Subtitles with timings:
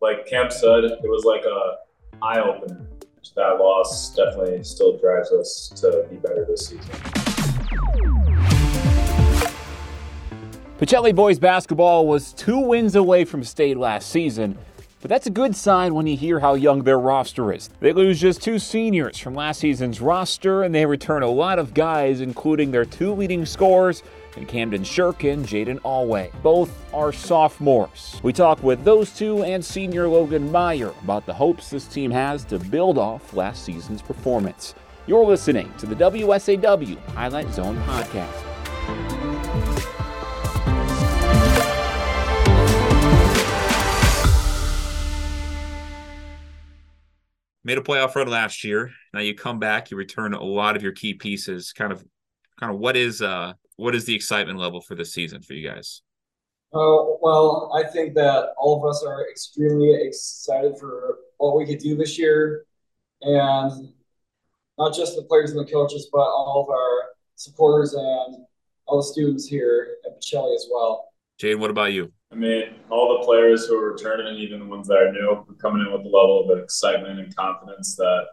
[0.00, 1.76] Like Camp said, it was like a
[2.22, 2.86] eye opener.
[3.36, 6.90] That loss definitely still drives us to be better this season.
[10.78, 14.58] Pacelli boys basketball was two wins away from state last season,
[15.00, 17.70] but that's a good sign when you hear how young their roster is.
[17.80, 21.74] They lose just two seniors from last season's roster, and they return a lot of
[21.74, 24.02] guys, including their two leading scorers
[24.36, 26.30] and Camden Schurk and Jaydon Awe.
[26.42, 28.20] Both are sophomores.
[28.22, 32.44] We talk with those two and senior Logan Mayer about the hopes this team has
[32.44, 34.74] to build off last season's performance.
[35.06, 39.19] You're listening to the WSAW Highlight Zone podcast.
[47.64, 48.90] Made a playoff run last year.
[49.12, 51.72] Now you come back, you return a lot of your key pieces.
[51.72, 52.04] Kind of,
[52.58, 55.68] kind of what is uh what is the excitement level for this season for you
[55.68, 56.02] guys?
[56.72, 61.78] Uh, well, I think that all of us are extremely excited for what we could
[61.78, 62.64] do this year,
[63.22, 63.92] and
[64.78, 68.44] not just the players and the coaches, but all of our supporters and
[68.86, 71.09] all the students here at Pacelli as well.
[71.40, 72.12] Jade, what about you?
[72.30, 75.54] I mean, all the players who are returning, even the ones that are new, are
[75.54, 78.26] coming in with a level of excitement and confidence that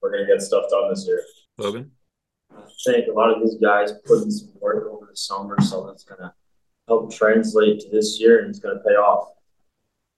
[0.00, 1.20] we're going to get stuff done this year.
[1.58, 1.90] Logan?
[2.56, 5.84] I think a lot of these guys put in some work over the summer, so
[5.84, 6.32] that's going to
[6.86, 9.30] help translate to this year and it's going to pay off.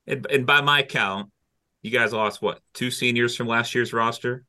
[0.07, 1.31] And, and by my count,
[1.81, 2.61] you guys lost what?
[2.75, 4.45] Two seniors from last year's roster?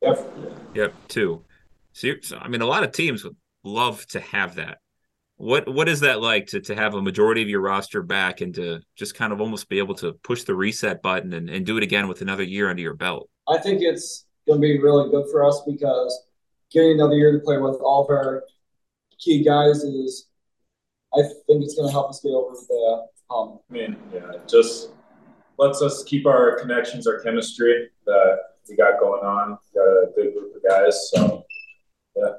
[0.00, 0.32] Yep.
[0.74, 1.44] Yep, two.
[1.92, 4.78] So, so I mean, a lot of teams would love to have that.
[5.38, 8.54] What what is that like to to have a majority of your roster back and
[8.54, 11.76] to just kind of almost be able to push the reset button and, and do
[11.76, 13.28] it again with another year under your belt?
[13.46, 16.26] I think it's going to be really good for us because
[16.70, 18.44] getting another year to play with all of our
[19.18, 20.28] key guys is,
[21.14, 23.60] I think it's going to help us get over the hump.
[23.68, 24.90] I mean, yeah, just
[25.58, 28.38] lets us keep our connections, our chemistry that
[28.68, 29.58] we got going on.
[29.74, 31.44] We got a good group of guys, so
[32.16, 32.30] yeah.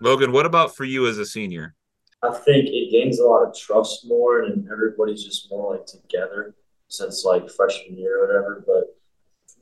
[0.00, 1.74] Logan, what about for you as a senior?
[2.22, 6.54] I think it gains a lot of trust more, and everybody's just more like together
[6.88, 8.64] since like freshman year or whatever.
[8.66, 8.96] But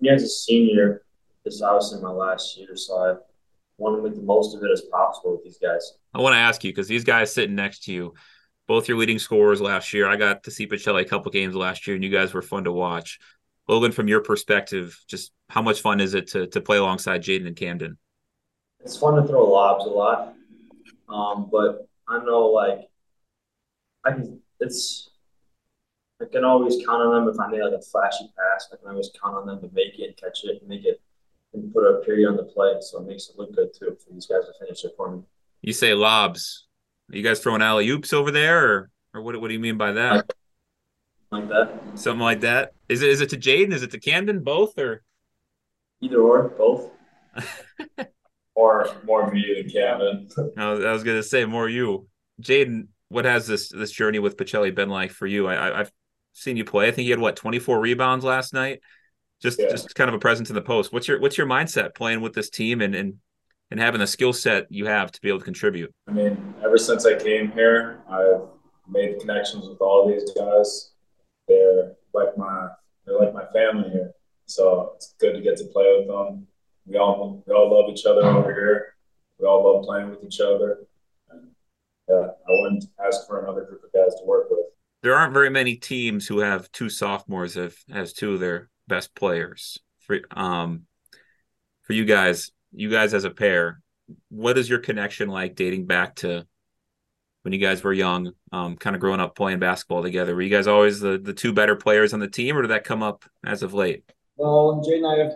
[0.00, 1.02] me as a senior,
[1.44, 3.14] this is obviously my last year, so I
[3.78, 5.94] want to make the most of it as possible with these guys.
[6.12, 8.14] I want to ask you because these guys sitting next to you,
[8.68, 10.06] both your leading scorers last year.
[10.06, 12.64] I got to see Pacelli a couple games last year, and you guys were fun
[12.64, 13.18] to watch.
[13.68, 17.46] Logan, from your perspective, just how much fun is it to to play alongside Jaydon
[17.46, 17.96] and Camden?
[18.80, 20.34] It's fun to throw lobs a lot,
[21.08, 22.88] um, but I know like
[24.04, 25.10] I can it's
[26.20, 28.68] I can always count on them if I need like a flashy pass.
[28.72, 31.00] I can always count on them to make it, catch it, and make it,
[31.54, 32.74] and put a period on the play.
[32.80, 35.22] So it makes it look good too for these guys to finish it for me.
[35.62, 36.66] You say lobs.
[37.10, 39.40] Are you guys throwing alley oops over there, or or what?
[39.40, 40.30] What do you mean by that?
[41.30, 41.80] Like that.
[41.94, 42.72] Something like that.
[42.88, 43.72] Is it is it to Jaydon?
[43.72, 44.42] Is it to Camden?
[44.42, 45.02] Both or
[46.00, 46.90] either or both?
[48.60, 50.28] more more of me than Kevin.
[50.56, 52.08] I was, I was gonna say more you,
[52.42, 52.88] Jaydon.
[53.08, 55.48] What has this this journey with Pacelli been like for you?
[55.48, 55.92] I, have
[56.32, 56.88] seen you play.
[56.88, 58.80] I think you had what twenty four rebounds last night.
[59.42, 59.70] Just yeah.
[59.70, 60.92] just kind of a presence in the post.
[60.92, 63.14] What's your what's your mindset playing with this team and and
[63.70, 65.92] and having the skill set you have to be able to contribute?
[66.08, 68.42] I mean, ever since I came here, I've
[68.88, 70.92] made connections with all these guys.
[71.48, 72.68] They're like my
[73.06, 74.12] they're like my family here.
[74.46, 76.46] So it's good to get to play with them
[76.90, 78.94] we all we all love each other over here.
[79.38, 80.80] We all love playing with each other.
[81.30, 81.48] And
[82.08, 84.66] yeah, I wouldn't ask for another group of guys to work with.
[85.02, 89.14] There aren't very many teams who have two sophomores as, as two of their best
[89.14, 89.78] players.
[90.00, 90.82] For um,
[91.82, 93.80] for you guys, you guys as a pair,
[94.28, 96.46] what is your connection like dating back to
[97.42, 100.34] when you guys were young, um, kind of growing up playing basketball together?
[100.34, 102.84] Were you guys always the the two better players on the team, or did that
[102.84, 104.04] come up as of late?
[104.36, 105.32] Well, Jay and I have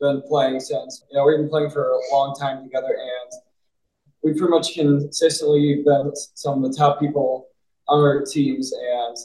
[0.00, 1.04] been playing since.
[1.10, 3.32] You know, we've been playing for a long time together, and
[4.22, 7.48] we pretty much consistently been some of the top people
[7.88, 8.72] on our teams.
[8.72, 9.16] And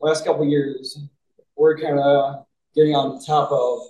[0.00, 0.98] last couple years,
[1.56, 3.80] we're kind of getting on top of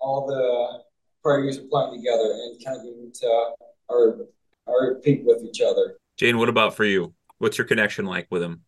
[0.00, 0.82] all the
[1.22, 3.54] prior years of playing together and kind of getting to
[3.90, 4.26] our
[4.66, 5.96] our peak with each other.
[6.16, 7.14] Jane, what about for you?
[7.38, 8.62] What's your connection like with him?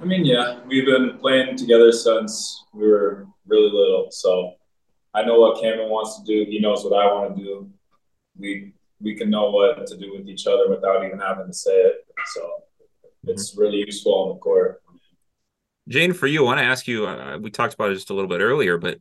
[0.00, 4.08] I mean, yeah, we've been playing together since we were really little.
[4.10, 4.54] So
[5.14, 6.50] I know what Cameron wants to do.
[6.50, 7.70] He knows what I want to do.
[8.36, 11.72] We we can know what to do with each other without even having to say
[11.72, 12.06] it.
[12.34, 12.62] So
[13.24, 14.82] it's really useful on the court.
[15.88, 17.06] Jane, for you, I want to ask you.
[17.06, 18.98] Uh, we talked about it just a little bit earlier, but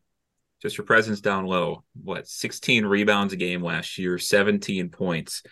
[0.61, 1.83] just your presence down low.
[2.03, 5.43] What, 16 rebounds a game last year, 17 points.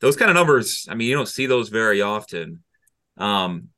[0.00, 2.62] those kind of numbers, I mean, you don't see those very often.
[3.16, 3.68] Um,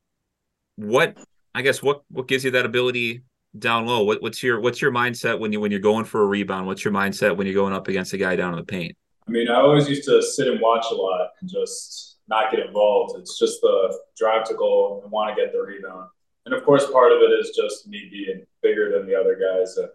[0.76, 1.16] what
[1.54, 3.22] I guess what what gives you that ability
[3.58, 4.04] down low?
[4.04, 6.66] What, what's your what's your mindset when you when you're going for a rebound?
[6.66, 8.96] What's your mindset when you're going up against a guy down in the paint?
[9.26, 12.60] I mean, I always used to sit and watch a lot and just not get
[12.60, 13.18] involved.
[13.18, 16.08] It's just the drive to goal and want to get the rebound.
[16.46, 19.76] And of course, part of it is just me being bigger than the other guys
[19.76, 19.88] and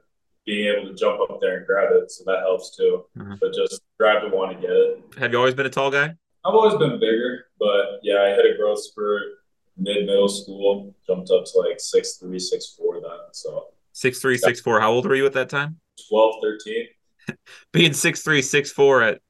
[0.46, 2.12] being able to jump up there and grab it.
[2.12, 3.06] So that helps too.
[3.18, 3.36] Mm-hmm.
[3.42, 5.04] But just drive to want to get it.
[5.18, 6.13] Have you always been a tall guy?
[6.46, 9.24] I've always been bigger, but yeah, I hit a growth spurt
[9.77, 13.12] mid middle school, jumped up to like six three, six four then.
[13.31, 14.80] So six three, six four.
[14.80, 15.80] How old were you at that time?
[16.10, 16.88] 12, 13.
[17.72, 19.22] Being six three, six four at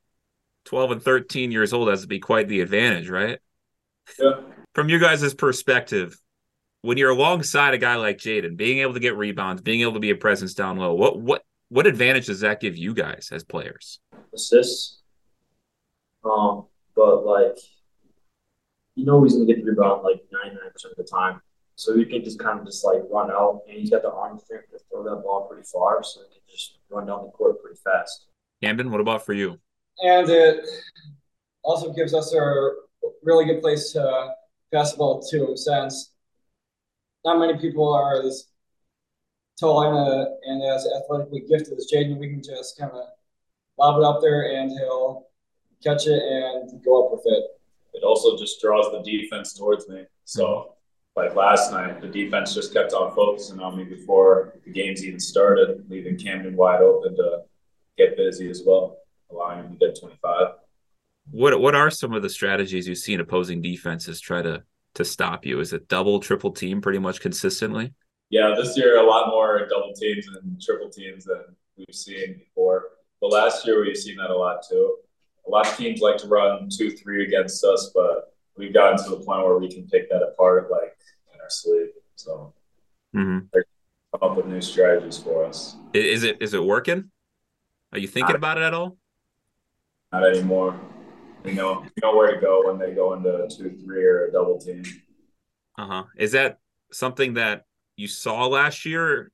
[0.66, 3.40] twelve and thirteen years old has to be quite the advantage, right?
[4.20, 4.42] Yeah.
[4.74, 6.20] From your guys' perspective,
[6.82, 10.00] when you're alongside a guy like Jaydon, being able to get rebounds, being able to
[10.00, 13.44] be a presence down low, what what what advantage does that give you guys as
[13.44, 14.00] players?
[14.34, 15.02] Assists.
[16.24, 16.66] Um,
[16.96, 17.58] but like
[18.96, 21.42] you know he's gonna get the rebound like 99% of the time.
[21.76, 24.40] So he can just kind of just like run out and he's got the arm
[24.40, 27.62] strength to throw that ball pretty far, so he can just run down the court
[27.62, 28.28] pretty fast.
[28.64, 29.60] Camden, what about for you?
[30.02, 30.66] And it
[31.64, 32.70] also gives us a
[33.24, 34.30] really good place to
[34.74, 36.14] pass the ball to, since
[37.26, 38.48] not many people are as
[39.60, 42.18] tall and, uh, and as athletically gifted as Jaydon.
[42.18, 43.06] We can just kind of
[43.78, 45.28] lob it up there and he'll
[45.84, 47.44] catch it and go up with it.
[47.96, 50.04] It also just draws the defense towards me.
[50.26, 50.76] So,
[51.16, 51.22] hmm.
[51.22, 55.20] like last night, the defense just kept on focusing on me before the games even
[55.20, 57.44] started, leaving Camden wide open to
[57.98, 58.98] get busy as well,
[59.32, 60.48] allowing him to get 25.
[61.32, 64.64] What what are some of the strategies you see in opposing defenses try to
[64.96, 65.60] to stop you?
[65.60, 67.94] Is it double, triple team pretty much consistently?
[68.30, 71.44] Yeah, this year a lot more double teams and triple teams than
[71.78, 72.90] we've seen before.
[73.22, 74.98] But last year we've seen that a lot too
[75.48, 79.10] a lot of teams like to run two, three against us, but we've gotten to
[79.12, 80.98] the point where we can pick that apart like
[81.34, 81.92] in our sleep.
[82.16, 82.54] So
[83.16, 83.40] mm-hmm.
[83.54, 85.76] come up with new strategies for us.
[85.94, 87.12] Is it is it working?
[87.92, 88.98] Are you thinking not, about it at all?
[90.12, 90.80] Not anymore.
[91.44, 94.32] We know we know where to go when they go into two, three, or a
[94.32, 94.84] double team.
[95.78, 96.04] Uh huh.
[96.18, 96.58] Is that
[96.92, 97.66] something that
[97.98, 99.32] you saw last year,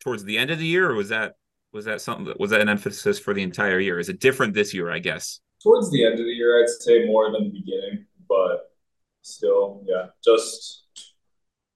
[0.00, 1.34] towards the end of the year, or was that
[1.72, 3.98] was that something that was that an emphasis for the entire year?
[3.98, 4.90] Is it different this year?
[4.90, 8.70] I guess towards the end of the year, I'd say more than the beginning, but
[9.22, 10.84] still, yeah, just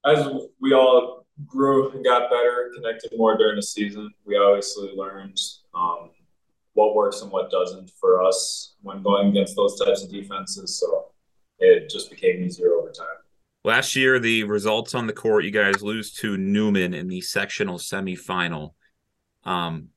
[0.04, 0.28] as
[0.60, 5.38] we all grew and got better, connected more during the season, we obviously learned
[5.74, 6.10] um,
[6.74, 10.78] what works and what doesn't for us when going against those types of defenses.
[10.78, 11.06] So
[11.58, 13.06] it just became easier over time.
[13.64, 17.78] Last year, the results on the court, you guys lose to Newman in the sectional
[17.78, 18.74] semifinal.
[19.44, 19.88] Um,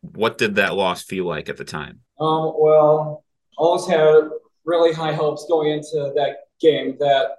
[0.00, 2.00] what did that loss feel like at the time?
[2.18, 3.24] Um, well,
[3.56, 4.28] always had
[4.64, 7.36] really high hopes going into that game that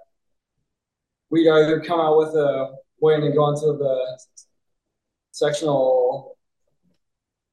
[1.30, 4.20] we'd either come out with a win and go into the
[5.32, 6.36] sectional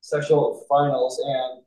[0.01, 1.63] sectional finals and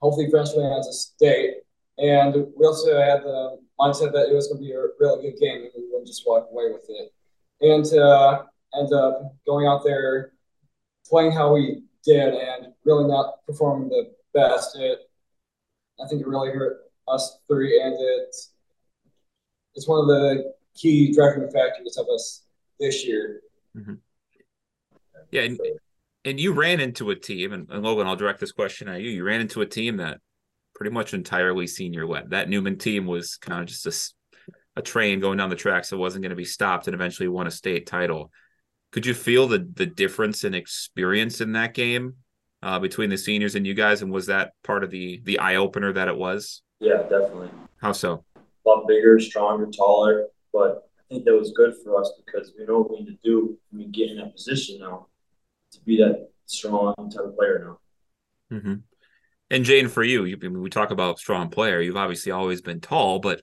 [0.00, 1.54] hopefully eventually as a state.
[1.96, 5.40] And we also had the mindset that it was going to be a really good
[5.40, 7.12] game and we wouldn't just walk away with it.
[7.60, 8.44] And to uh,
[8.78, 10.32] end up going out there
[11.08, 15.07] playing how we did and really not performing the best, it
[16.02, 18.52] I think it really hurt us three, and it's
[19.74, 22.44] it's one of the key driving factors of us
[22.78, 23.40] this year.
[23.76, 23.94] Mm-hmm.
[25.30, 25.60] Yeah, and,
[26.24, 29.10] and you ran into a team, and, and, Logan, I'll direct this question at you.
[29.10, 30.20] You ran into a team that
[30.74, 32.30] pretty much entirely senior led.
[32.30, 35.98] That Newman team was kind of just a, a train going down the tracks that
[35.98, 38.30] wasn't going to be stopped, and eventually won a state title.
[38.90, 42.14] Could you feel the the difference in experience in that game
[42.62, 45.56] uh, between the seniors and you guys, and was that part of the the eye
[45.56, 46.62] opener that it was?
[46.80, 47.50] Yeah, definitely.
[47.80, 48.24] How so?
[48.36, 52.64] A lot bigger, stronger, taller, but I think that was good for us because we
[52.66, 55.06] know what we need to do when we get in that position now
[55.72, 57.78] to be that strong type of player
[58.50, 58.56] now.
[58.56, 58.74] Mm-hmm.
[59.50, 61.80] And Jane, for you, you we talk about strong player.
[61.80, 63.40] You've obviously always been tall, but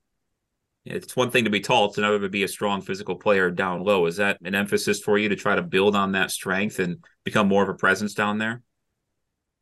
[0.85, 3.83] it's one thing to be tall; it's another to be a strong physical player down
[3.83, 4.05] low.
[4.05, 7.47] Is that an emphasis for you to try to build on that strength and become
[7.47, 8.61] more of a presence down there?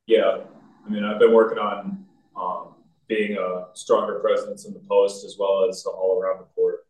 [0.06, 0.40] Yeah,
[0.86, 2.06] I mean, I've been working on
[2.36, 2.76] um,
[3.08, 6.86] being a stronger presence in the post as well as all around the court.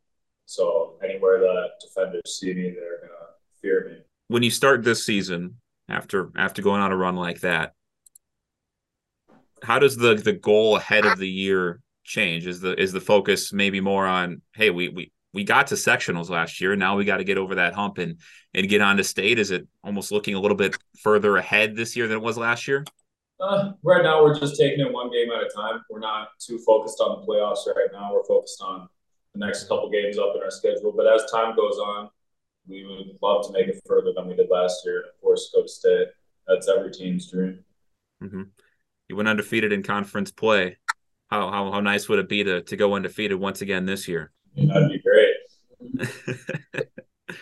[0.45, 3.97] So anywhere that defenders see me, they're gonna fear me.
[4.27, 5.57] When you start this season,
[5.89, 7.73] after after going on a run like that,
[9.61, 12.47] how does the the goal ahead of the year change?
[12.47, 16.29] Is the is the focus maybe more on hey we we we got to sectionals
[16.29, 16.75] last year.
[16.75, 18.19] Now we got to get over that hump and
[18.53, 19.39] and get on to state.
[19.39, 22.67] Is it almost looking a little bit further ahead this year than it was last
[22.67, 22.85] year?
[23.43, 25.83] Uh, right now, we're just taking it one game at a time.
[25.89, 28.13] We're not too focused on the playoffs right now.
[28.13, 28.87] We're focused on
[29.33, 30.93] the next couple games up in our schedule.
[30.95, 32.09] But as time goes on,
[32.67, 34.99] we would love to make it further than we did last year.
[34.99, 36.07] And Of course, go to state.
[36.47, 37.59] That's every team's dream.
[38.23, 38.43] Mm-hmm.
[39.09, 40.77] You went undefeated in conference play.
[41.29, 44.31] How, how how nice would it be to to go undefeated once again this year?
[44.55, 46.87] Yeah, that'd be great.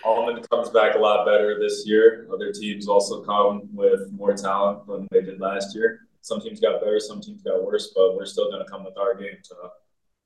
[0.03, 2.27] Allman comes back a lot better this year.
[2.33, 6.07] Other teams also come with more talent than they did last year.
[6.21, 8.97] Some teams got better, some teams got worse, but we're still going to come with
[8.97, 9.55] our game to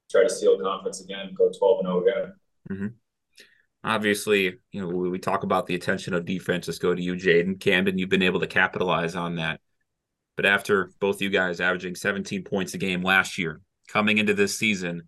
[0.10, 2.34] try to steal conference again, go 12 and 0 again.
[2.70, 2.88] Mm-hmm.
[3.84, 6.68] Obviously, you know, we talk about the attention of defense.
[6.68, 7.60] Let's go to you, Jaydon.
[7.60, 9.60] Camden, you've been able to capitalize on that.
[10.36, 14.58] But after both you guys averaging 17 points a game last year, coming into this
[14.58, 15.04] season,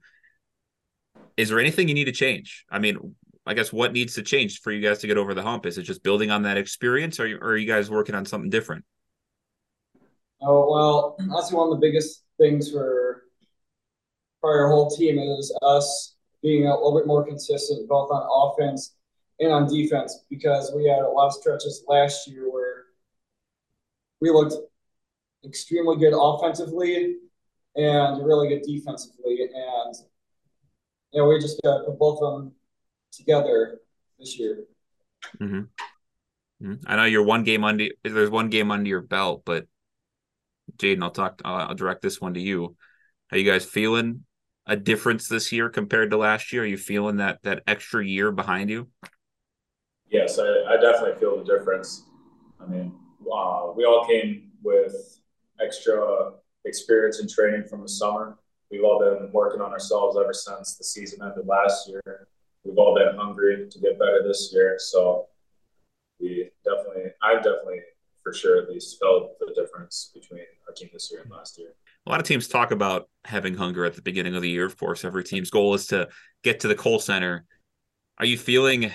[1.36, 2.66] is there anything you need to change?
[2.70, 3.16] I mean,
[3.48, 5.66] I guess what needs to change for you guys to get over the hump?
[5.66, 8.50] Is it just building on that experience, or, or are you guys working on something
[8.50, 8.84] different?
[10.42, 13.24] Oh well, that's one of the biggest things for
[14.42, 18.96] for our whole team is us being a little bit more consistent both on offense
[19.40, 22.86] and on defense because we had a lot of stretches last year where
[24.22, 24.56] we looked
[25.46, 27.16] extremely good offensively
[27.76, 29.96] and really good defensively and
[31.12, 32.52] you know we just got to put both of them
[33.12, 33.80] together
[34.20, 34.66] this year.
[35.42, 35.62] Mm-hmm.
[36.64, 36.74] Mm-hmm.
[36.88, 37.88] I know you're one game under.
[38.04, 39.66] There's one game under your belt, but
[40.78, 41.42] Jaydon, I'll talk.
[41.46, 42.76] I'll direct this one to you.
[43.32, 44.24] Are you guys feeling
[44.66, 46.64] a difference this year compared to last year?
[46.64, 48.90] Are you feeling that that extra year behind you?
[50.10, 52.06] Yes, I, I definitely feel the difference.
[52.62, 55.20] I mean, uh, we all came with
[55.62, 56.32] extra
[56.66, 58.40] experience and training from the summer.
[58.72, 62.28] We've all been working on ourselves ever since the season ended last year
[62.68, 64.76] we've all been hungry to get better this year.
[64.80, 65.28] So
[66.20, 67.80] we definitely, I've definitely,
[68.24, 71.70] for sure, at least felt the difference between our team this year and last year.
[72.06, 74.66] A lot of teams talk about having hunger at the beginning of the year.
[74.66, 76.10] Of course, every team's goal is to
[76.44, 77.46] get to the Kohl Center.
[78.18, 78.92] Are you feeling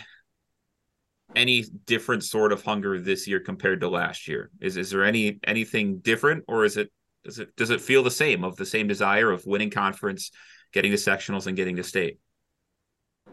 [1.35, 4.50] any different sort of hunger this year compared to last year?
[4.61, 6.91] Is is there any anything different, or is it
[7.25, 10.31] does it does it feel the same of the same desire of winning conference,
[10.73, 12.19] getting to sectionals, and getting to state?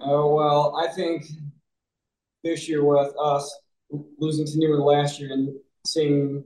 [0.01, 1.25] Oh, well, I think
[2.43, 3.53] this year with us
[4.17, 6.43] losing to Newman last year and seeing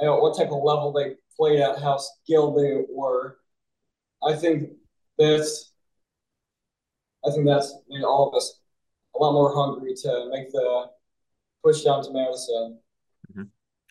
[0.00, 3.38] you know, what type of level they played at, how skilled they were,
[4.26, 4.70] I think
[5.18, 5.72] that's
[7.26, 8.60] I think that's made all of us
[9.14, 10.86] a lot more hungry to make the
[11.62, 12.78] push down to Madison.
[13.30, 13.44] Mm-hmm.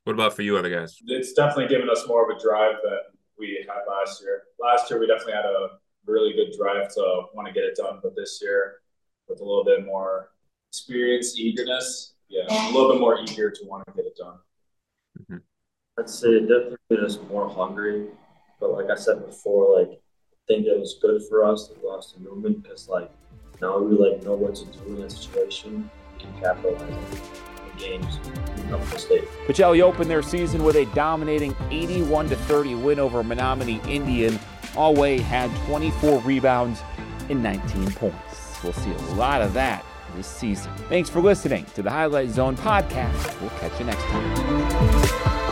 [0.03, 0.97] What about for you, other guys?
[1.07, 2.99] It's definitely given us more of a drive than
[3.39, 4.43] we had last year.
[4.59, 5.69] Last year, we definitely had a
[6.05, 7.99] really good drive to want to get it done.
[8.01, 8.75] But this year,
[9.27, 10.31] with a little bit more
[10.69, 14.37] experience, eagerness, yeah, a little bit more eager to want to get it done.
[15.19, 15.37] Mm-hmm.
[15.99, 18.07] I'd say definitely made us more hungry.
[18.59, 22.15] But like I said before, like I think it was good for us to lost
[22.15, 23.11] to Newman because like
[23.61, 28.19] now we like know what to do in that situation and capitalize on games.
[29.47, 34.39] Pacelli opened their season with a dominating 81 30 win over Menominee Indian
[34.75, 36.81] Awe had 24 rebounds
[37.29, 38.63] and 19 points.
[38.63, 40.71] We'll see a lot of that this season.
[40.89, 43.39] Thanks for listening to the Highlight Zone podcast.
[43.41, 45.42] We'll catch you next time.